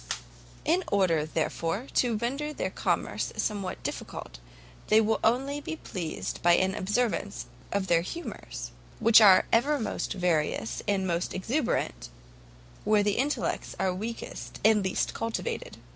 [0.65, 4.39] in order, therefore, to render their commerce somewhat difficult,
[4.87, 10.13] they will only be pleased by an observance of their humours: which are ever most
[10.13, 12.09] various and most exuberant
[12.83, 15.77] where the intellects are weakest and least cultivated.